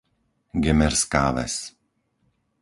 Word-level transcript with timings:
Gemerská 0.53 1.29
Ves 1.31 1.77